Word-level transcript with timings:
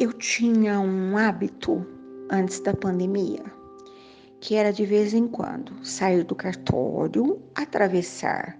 eu 0.00 0.14
tinha 0.14 0.80
um 0.80 1.18
hábito 1.18 1.86
antes 2.30 2.58
da 2.60 2.72
pandemia, 2.72 3.44
que 4.40 4.54
era 4.54 4.72
de 4.72 4.86
vez 4.86 5.12
em 5.12 5.28
quando 5.28 5.74
sair 5.84 6.24
do 6.24 6.34
cartório, 6.34 7.38
atravessar 7.54 8.58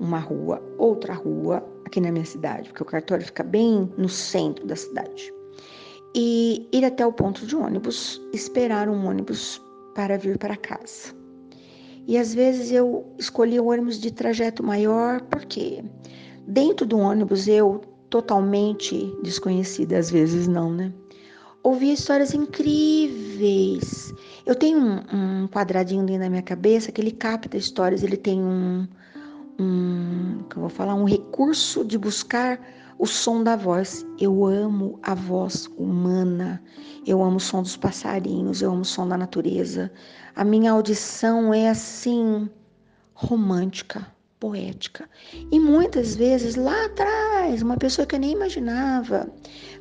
uma 0.00 0.18
rua, 0.18 0.60
outra 0.78 1.14
rua, 1.14 1.64
aqui 1.86 2.00
na 2.00 2.10
minha 2.10 2.24
cidade, 2.24 2.68
porque 2.70 2.82
o 2.82 2.86
cartório 2.86 3.24
fica 3.24 3.44
bem 3.44 3.92
no 3.96 4.08
centro 4.08 4.66
da 4.66 4.74
cidade, 4.74 5.32
e 6.16 6.68
ir 6.72 6.84
até 6.84 7.06
o 7.06 7.12
ponto 7.12 7.46
de 7.46 7.54
ônibus, 7.54 8.20
esperar 8.32 8.88
um 8.88 9.06
ônibus 9.06 9.62
para 9.94 10.18
vir 10.18 10.36
para 10.36 10.56
casa. 10.56 11.14
E 12.08 12.18
às 12.18 12.34
vezes 12.34 12.72
eu 12.72 13.06
escolhia 13.20 13.62
o 13.62 13.70
ônibus 13.70 14.00
de 14.00 14.10
trajeto 14.10 14.64
maior, 14.64 15.20
porque 15.30 15.84
dentro 16.48 16.84
do 16.84 16.98
ônibus 16.98 17.46
eu, 17.46 17.80
totalmente 18.12 19.10
desconhecida, 19.22 19.96
às 19.96 20.10
vezes 20.10 20.46
não, 20.46 20.70
né? 20.70 20.92
Ouvia 21.62 21.94
histórias 21.94 22.34
incríveis. 22.34 24.12
Eu 24.44 24.54
tenho 24.54 24.78
um, 24.78 25.44
um 25.44 25.48
quadradinho 25.48 26.04
dentro 26.04 26.24
da 26.24 26.28
minha 26.28 26.42
cabeça 26.42 26.92
que 26.92 27.00
ele 27.00 27.12
capta 27.12 27.56
histórias, 27.56 28.02
ele 28.02 28.18
tem 28.18 28.38
um, 28.38 28.86
um, 29.58 30.44
que 30.50 30.56
eu 30.56 30.60
vou 30.60 30.68
falar, 30.68 30.94
um 30.94 31.04
recurso 31.04 31.86
de 31.86 31.96
buscar 31.96 32.60
o 32.98 33.06
som 33.06 33.42
da 33.42 33.56
voz. 33.56 34.04
Eu 34.20 34.44
amo 34.44 34.98
a 35.02 35.14
voz 35.14 35.66
humana, 35.78 36.62
eu 37.06 37.22
amo 37.22 37.36
o 37.36 37.40
som 37.40 37.62
dos 37.62 37.78
passarinhos, 37.78 38.60
eu 38.60 38.72
amo 38.72 38.82
o 38.82 38.84
som 38.84 39.08
da 39.08 39.16
natureza. 39.16 39.90
A 40.36 40.44
minha 40.44 40.72
audição 40.72 41.54
é 41.54 41.70
assim, 41.70 42.50
romântica, 43.14 44.06
poética. 44.42 45.08
E 45.52 45.60
muitas 45.60 46.16
vezes 46.16 46.56
lá 46.56 46.86
atrás, 46.86 47.62
uma 47.62 47.76
pessoa 47.76 48.04
que 48.04 48.16
eu 48.16 48.18
nem 48.18 48.32
imaginava, 48.32 49.32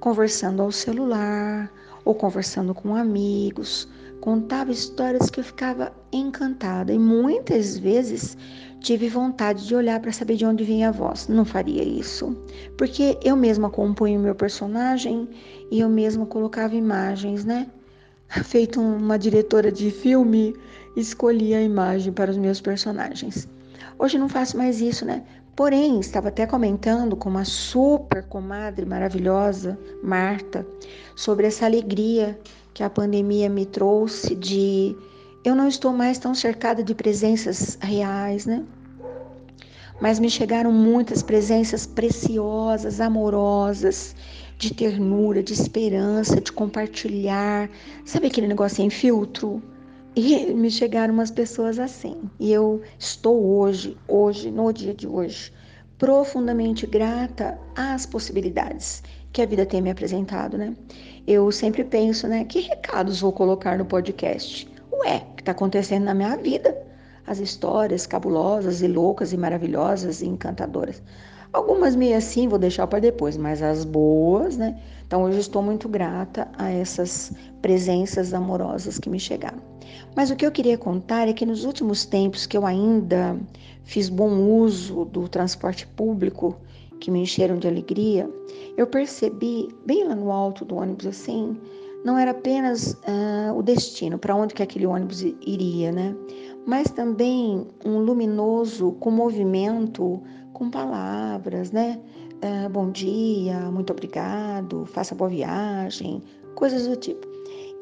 conversando 0.00 0.62
ao 0.62 0.72
celular 0.72 1.70
ou 2.06 2.14
conversando 2.14 2.72
com 2.74 2.96
amigos, 2.96 3.86
contava 4.22 4.72
histórias 4.72 5.28
que 5.28 5.40
eu 5.40 5.44
ficava 5.44 5.92
encantada 6.10 6.90
e 6.90 6.98
muitas 6.98 7.76
vezes 7.76 8.34
tive 8.80 9.10
vontade 9.10 9.66
de 9.66 9.74
olhar 9.74 10.00
para 10.00 10.10
saber 10.10 10.36
de 10.36 10.46
onde 10.46 10.64
vinha 10.64 10.88
a 10.88 10.92
voz. 10.92 11.28
Não 11.28 11.44
faria 11.44 11.84
isso, 11.84 12.34
porque 12.78 13.18
eu 13.22 13.36
mesma 13.36 13.68
compunho 13.68 14.18
meu 14.18 14.34
personagem 14.34 15.28
e 15.70 15.80
eu 15.80 15.88
mesma 15.90 16.24
colocava 16.24 16.74
imagens, 16.74 17.44
né? 17.44 17.66
Feito 18.42 18.80
uma 18.80 19.18
diretora 19.18 19.70
de 19.70 19.90
filme, 19.90 20.56
escolhi 20.96 21.52
a 21.52 21.60
imagem 21.60 22.10
para 22.10 22.30
os 22.30 22.38
meus 22.38 22.58
personagens. 22.58 23.46
Hoje 23.98 24.18
não 24.18 24.28
faço 24.28 24.56
mais 24.56 24.80
isso, 24.80 25.04
né? 25.04 25.22
Porém, 25.54 26.00
estava 26.00 26.28
até 26.28 26.46
comentando 26.46 27.16
com 27.16 27.30
uma 27.30 27.44
super 27.44 28.22
comadre 28.24 28.84
maravilhosa, 28.84 29.78
Marta, 30.02 30.66
sobre 31.14 31.46
essa 31.46 31.64
alegria 31.64 32.38
que 32.74 32.82
a 32.82 32.90
pandemia 32.90 33.48
me 33.48 33.64
trouxe 33.64 34.34
de 34.34 34.94
eu 35.42 35.54
não 35.54 35.66
estou 35.66 35.92
mais 35.92 36.18
tão 36.18 36.34
cercada 36.34 36.82
de 36.82 36.94
presenças 36.94 37.78
reais, 37.80 38.44
né? 38.44 38.64
Mas 39.98 40.18
me 40.18 40.28
chegaram 40.28 40.70
muitas 40.70 41.22
presenças 41.22 41.86
preciosas, 41.86 43.00
amorosas, 43.00 44.14
de 44.58 44.74
ternura, 44.74 45.42
de 45.42 45.54
esperança, 45.54 46.38
de 46.40 46.52
compartilhar. 46.52 47.70
Sabe 48.04 48.26
aquele 48.26 48.46
negócio 48.46 48.76
sem 48.76 48.90
filtro? 48.90 49.62
E 50.18 50.46
me 50.54 50.70
chegaram 50.70 51.12
umas 51.12 51.30
pessoas 51.30 51.78
assim. 51.78 52.30
E 52.40 52.50
eu 52.50 52.80
estou 52.98 53.58
hoje, 53.58 53.98
hoje, 54.08 54.50
no 54.50 54.72
dia 54.72 54.94
de 54.94 55.06
hoje, 55.06 55.52
profundamente 55.98 56.86
grata 56.86 57.58
às 57.76 58.06
possibilidades 58.06 59.02
que 59.30 59.42
a 59.42 59.46
vida 59.46 59.66
tem 59.66 59.82
me 59.82 59.90
apresentado, 59.90 60.56
né? 60.56 60.74
Eu 61.26 61.52
sempre 61.52 61.84
penso, 61.84 62.26
né? 62.26 62.46
Que 62.46 62.60
recados 62.60 63.20
vou 63.20 63.30
colocar 63.30 63.76
no 63.76 63.84
podcast? 63.84 64.66
Ué, 64.90 65.18
o 65.18 65.34
que 65.34 65.42
está 65.42 65.52
acontecendo 65.52 66.04
na 66.04 66.14
minha 66.14 66.34
vida? 66.38 66.74
As 67.26 67.38
histórias 67.38 68.06
cabulosas 68.06 68.80
e 68.80 68.88
loucas 68.88 69.34
e 69.34 69.36
maravilhosas 69.36 70.22
e 70.22 70.26
encantadoras. 70.26 71.02
Algumas 71.56 71.96
meio 71.96 72.18
assim 72.18 72.48
vou 72.48 72.58
deixar 72.58 72.86
para 72.86 72.98
depois, 72.98 73.34
mas 73.34 73.62
as 73.62 73.82
boas, 73.82 74.58
né? 74.58 74.78
Então 75.06 75.22
hoje 75.22 75.38
estou 75.38 75.62
muito 75.62 75.88
grata 75.88 76.46
a 76.58 76.70
essas 76.70 77.32
presenças 77.62 78.34
amorosas 78.34 78.98
que 78.98 79.08
me 79.08 79.18
chegaram. 79.18 79.56
Mas 80.14 80.30
o 80.30 80.36
que 80.36 80.44
eu 80.44 80.52
queria 80.52 80.76
contar 80.76 81.28
é 81.28 81.32
que 81.32 81.46
nos 81.46 81.64
últimos 81.64 82.04
tempos 82.04 82.44
que 82.44 82.58
eu 82.58 82.66
ainda 82.66 83.40
fiz 83.84 84.10
bom 84.10 84.36
uso 84.60 85.06
do 85.06 85.30
transporte 85.30 85.86
público, 85.86 86.54
que 87.00 87.10
me 87.10 87.20
encheram 87.20 87.56
de 87.56 87.66
alegria, 87.66 88.28
eu 88.76 88.86
percebi 88.86 89.74
bem 89.86 90.04
lá 90.04 90.14
no 90.14 90.30
alto 90.30 90.62
do 90.62 90.76
ônibus 90.76 91.06
assim, 91.06 91.56
não 92.04 92.18
era 92.18 92.32
apenas 92.32 92.92
uh, 92.92 93.56
o 93.56 93.62
destino, 93.62 94.18
para 94.18 94.36
onde 94.36 94.52
que 94.52 94.62
aquele 94.62 94.86
ônibus 94.86 95.22
iria, 95.22 95.90
né? 95.90 96.14
Mas 96.66 96.90
também 96.90 97.66
um 97.82 97.98
luminoso 98.00 98.92
com 99.00 99.10
movimento, 99.10 100.20
com 100.56 100.70
palavras, 100.70 101.70
né? 101.70 102.00
Uh, 102.36 102.68
bom 102.70 102.90
dia, 102.90 103.60
muito 103.70 103.92
obrigado, 103.92 104.86
faça 104.86 105.14
boa 105.14 105.28
viagem, 105.28 106.22
coisas 106.54 106.86
do 106.86 106.96
tipo. 106.96 107.28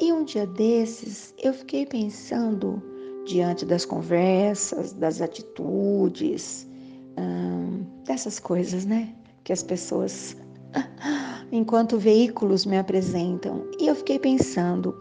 E 0.00 0.12
um 0.12 0.24
dia 0.24 0.44
desses 0.44 1.32
eu 1.40 1.54
fiquei 1.54 1.86
pensando, 1.86 2.82
diante 3.26 3.64
das 3.64 3.84
conversas, 3.84 4.92
das 4.92 5.20
atitudes, 5.20 6.66
hum, 7.16 7.84
dessas 8.04 8.40
coisas, 8.40 8.84
né? 8.84 9.14
Que 9.44 9.52
as 9.52 9.62
pessoas 9.62 10.36
enquanto 11.52 11.96
veículos 11.96 12.66
me 12.66 12.76
apresentam. 12.76 13.64
E 13.78 13.86
eu 13.86 13.94
fiquei 13.94 14.18
pensando, 14.18 14.92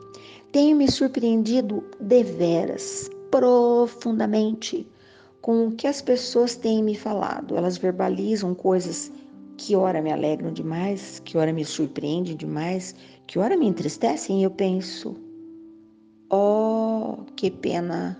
tenho 0.51 0.77
me 0.77 0.91
surpreendido 0.91 1.83
deveras, 1.99 3.09
profundamente, 3.31 4.87
com 5.43 5.67
o 5.67 5.71
que 5.73 5.87
as 5.87 6.01
pessoas 6.01 6.55
têm 6.55 6.81
me 6.81 6.95
falado. 6.95 7.57
Elas 7.57 7.77
verbalizam 7.77 8.55
coisas 8.55 9.11
que 9.57 9.75
ora 9.75 10.01
me 10.01 10.09
alegram 10.09 10.53
demais, 10.53 11.19
que 11.19 11.37
ora 11.37 11.51
me 11.51 11.65
surpreendem 11.65 12.37
demais, 12.37 12.95
que 13.27 13.37
ora 13.37 13.57
me 13.57 13.67
entristecem 13.67 14.39
e 14.39 14.43
eu 14.45 14.51
penso, 14.51 15.17
oh, 16.31 17.25
que 17.35 17.51
pena, 17.51 18.17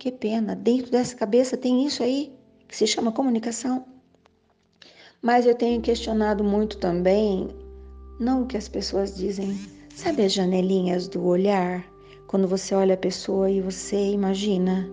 que 0.00 0.10
pena, 0.10 0.56
dentro 0.56 0.90
dessa 0.90 1.14
cabeça 1.14 1.56
tem 1.56 1.86
isso 1.86 2.02
aí 2.02 2.32
que 2.66 2.76
se 2.76 2.88
chama 2.88 3.12
comunicação. 3.12 3.84
Mas 5.22 5.46
eu 5.46 5.54
tenho 5.54 5.80
questionado 5.80 6.42
muito 6.42 6.78
também, 6.78 7.46
não 8.18 8.42
o 8.42 8.46
que 8.46 8.56
as 8.56 8.66
pessoas 8.66 9.14
dizem, 9.14 9.56
sabe 9.94 10.24
as 10.24 10.32
janelinhas 10.32 11.06
do 11.06 11.24
olhar? 11.24 11.84
Quando 12.26 12.48
você 12.48 12.74
olha 12.74 12.94
a 12.94 12.98
pessoa 12.98 13.48
e 13.48 13.60
você 13.60 14.10
imagina, 14.10 14.90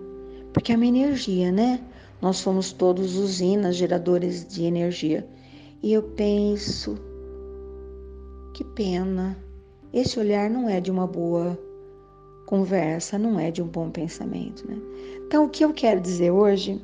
porque 0.52 0.72
é 0.72 0.76
uma 0.76 0.86
energia, 0.86 1.52
né? 1.52 1.80
Nós 2.20 2.38
somos 2.38 2.72
todos 2.72 3.16
usinas, 3.16 3.76
geradores 3.76 4.46
de 4.46 4.64
energia. 4.64 5.26
E 5.82 5.92
eu 5.92 6.02
penso, 6.02 6.98
que 8.52 8.64
pena, 8.64 9.36
esse 9.92 10.18
olhar 10.18 10.50
não 10.50 10.68
é 10.68 10.80
de 10.80 10.90
uma 10.90 11.06
boa 11.06 11.58
conversa, 12.46 13.18
não 13.18 13.38
é 13.38 13.50
de 13.50 13.62
um 13.62 13.66
bom 13.66 13.90
pensamento, 13.90 14.66
né? 14.68 14.76
Então, 15.26 15.44
o 15.44 15.48
que 15.48 15.64
eu 15.64 15.72
quero 15.72 16.00
dizer 16.00 16.30
hoje 16.30 16.80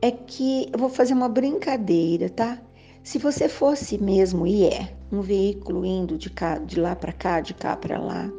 é 0.00 0.10
que 0.10 0.68
eu 0.72 0.78
vou 0.78 0.88
fazer 0.88 1.12
uma 1.12 1.28
brincadeira, 1.28 2.30
tá? 2.30 2.58
Se 3.02 3.18
você 3.18 3.48
fosse 3.48 3.98
mesmo 3.98 4.46
e 4.46 4.64
é 4.64 4.94
um 5.12 5.20
veículo 5.20 5.84
indo 5.84 6.16
de, 6.16 6.30
cá, 6.30 6.58
de 6.58 6.78
lá 6.78 6.94
para 6.94 7.12
cá, 7.12 7.40
de 7.40 7.52
cá 7.52 7.76
para 7.76 7.98
lá, 7.98 8.30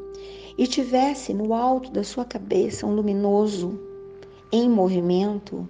e 0.57 0.65
tivesse 0.65 1.33
no 1.33 1.53
alto 1.53 1.91
da 1.91 2.03
sua 2.03 2.25
cabeça 2.25 2.85
um 2.85 2.95
luminoso 2.95 3.79
em 4.51 4.69
movimento, 4.69 5.67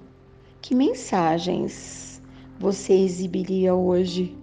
que 0.62 0.74
mensagens 0.74 2.22
você 2.60 2.94
exibiria 2.94 3.76
hoje 3.76 4.38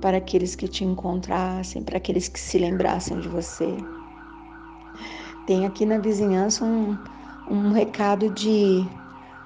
para 0.00 0.16
aqueles 0.16 0.54
que 0.54 0.68
te 0.68 0.84
encontrassem, 0.84 1.82
para 1.82 1.96
aqueles 1.96 2.28
que 2.28 2.38
se 2.38 2.58
lembrassem 2.58 3.20
de 3.20 3.28
você? 3.28 3.76
Tem 5.46 5.66
aqui 5.66 5.86
na 5.86 5.98
vizinhança 5.98 6.64
um, 6.64 6.96
um 7.50 7.72
recado 7.72 8.30
de 8.30 8.86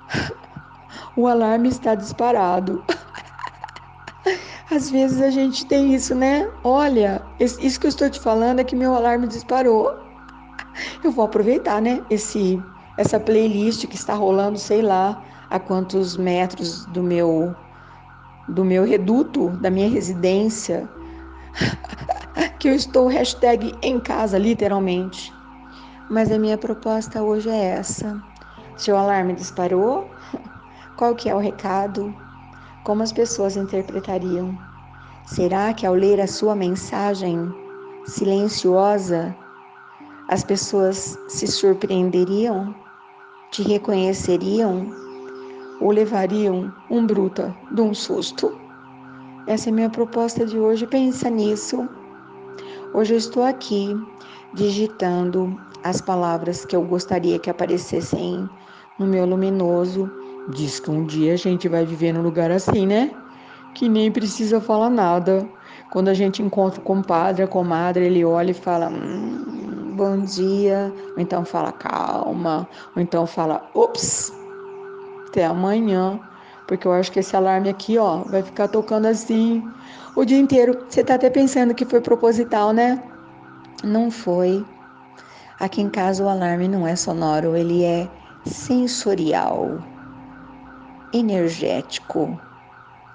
o 1.17 1.26
alarme 1.26 1.69
está 1.69 1.94
disparado. 1.94 2.84
Às 4.70 4.90
vezes 4.90 5.23
a 5.23 5.31
gente 5.31 5.64
tem 5.67 5.94
isso, 5.94 6.14
né? 6.14 6.50
Olha, 6.64 7.23
isso 7.38 7.78
que 7.78 7.87
eu 7.87 7.90
estou 7.90 8.11
te 8.11 8.19
falando 8.19 8.58
é 8.58 8.64
que 8.64 8.75
meu 8.75 8.94
alarme 8.94 9.28
disparou. 9.28 9.94
Eu 11.05 11.12
vou 11.12 11.25
aproveitar, 11.25 11.81
né? 11.81 12.05
Esse, 12.11 12.61
essa 12.96 13.20
playlist 13.20 13.87
que 13.87 13.96
está 13.96 14.14
rolando, 14.14 14.58
sei 14.58 14.82
lá, 14.82 15.22
a 15.50 15.58
quantos 15.58 16.16
metros 16.16 16.84
do 16.87 17.02
meu 17.02 17.54
do 18.48 18.64
meu 18.64 18.84
reduto, 18.84 19.50
da 19.60 19.69
minha 19.70 19.88
residência, 19.88 20.88
que 22.60 22.69
eu 22.69 22.75
estou 22.75 23.08
hashtag 23.08 23.75
em 23.82 23.98
casa, 23.98 24.38
literalmente. 24.38 25.34
Mas 26.08 26.31
a 26.31 26.38
minha 26.38 26.56
proposta 26.56 27.22
hoje 27.22 27.48
é 27.48 27.64
essa. 27.64 28.22
Seu 28.76 28.96
alarme 28.96 29.32
disparou? 29.32 30.08
Qual 30.96 31.14
que 31.16 31.28
é 31.28 31.34
o 31.34 31.40
recado? 31.40 32.14
Como 32.84 33.02
as 33.02 33.12
pessoas 33.12 33.56
interpretariam? 33.56 34.56
Será 35.25 35.75
que 35.75 35.84
ao 35.84 35.94
ler 35.94 36.20
a 36.20 36.28
sua 36.28 36.54
mensagem 36.54 37.52
silenciosa, 38.06 39.37
as 40.28 40.44
pessoas 40.44 41.19
se 41.26 41.49
surpreenderiam, 41.49 42.72
te 43.50 43.62
reconheceriam 43.62 44.87
ou 45.81 45.90
levariam 45.90 46.72
um 46.90 47.06
bruta 47.06 47.54
de 47.70 47.81
um 47.81 47.94
susto. 47.94 48.58
Essa 49.46 49.69
é 49.69 49.72
minha 49.72 49.90
proposta 49.90 50.44
de 50.44 50.58
hoje. 50.58 50.87
Pensa 50.87 51.31
nisso. 51.31 51.88
Hoje 52.93 53.14
eu 53.14 53.19
estou 53.19 53.43
aqui 53.43 53.94
digitando 54.54 55.58
as 55.84 56.00
palavras 56.00 56.64
que 56.64 56.75
eu 56.75 56.82
gostaria 56.82 57.38
que 57.38 57.50
aparecessem 57.50 58.48
no 58.98 59.06
meu 59.06 59.26
luminoso. 59.26 60.10
Diz 60.49 60.81
que 60.81 60.90
um 60.90 61.04
dia 61.04 61.34
a 61.34 61.37
gente 61.37 61.69
vai 61.69 61.84
viver 61.84 62.12
num 62.12 62.22
lugar 62.22 62.50
assim, 62.50 62.87
né? 62.87 63.10
Que 63.75 63.88
nem 63.88 64.10
precisa 64.10 64.60
falar 64.60 64.90
nada. 64.90 65.49
Quando 65.90 66.08
a 66.08 66.14
gente 66.14 66.42
encontra 66.42 66.81
o 66.81 66.84
compadre, 66.84 67.42
a 67.42 67.46
comadre, 67.46 68.04
ele 68.04 68.25
olha 68.25 68.50
e 68.50 68.54
fala: 68.54 68.88
hum, 68.88 69.45
bom 69.96 70.20
dia, 70.20 70.93
ou 71.16 71.22
então 71.22 71.44
fala 71.44 71.72
calma, 71.72 72.69
ou 72.94 73.00
então 73.00 73.26
fala 73.26 73.69
ops, 73.72 74.31
até 75.26 75.46
amanhã, 75.46 76.20
porque 76.66 76.87
eu 76.87 76.93
acho 76.93 77.10
que 77.10 77.20
esse 77.20 77.34
alarme 77.34 77.70
aqui, 77.70 77.96
ó, 77.96 78.19
vai 78.25 78.43
ficar 78.43 78.69
tocando 78.69 79.06
assim 79.06 79.72
o 80.14 80.25
dia 80.25 80.38
inteiro. 80.38 80.78
Você 80.87 81.02
tá 81.02 81.14
até 81.14 81.31
pensando 81.31 81.75
que 81.75 81.87
foi 81.87 82.00
proposital, 82.00 82.72
né? 82.72 83.02
Não 83.82 84.10
foi. 84.10 84.66
Aqui 85.58 85.81
em 85.81 85.88
casa 85.88 86.22
o 86.22 86.28
alarme 86.28 86.69
não 86.69 86.87
é 86.87 86.94
sonoro, 86.94 87.56
ele 87.56 87.82
é 87.82 88.10
sensorial, 88.44 89.78
energético. 91.10 92.38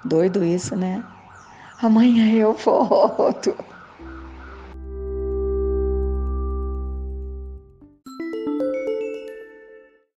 Doido 0.04 0.44
isso, 0.44 0.74
né? 0.74 1.04
Amanhã 1.80 2.32
eu 2.32 2.52
volto. 2.54 3.54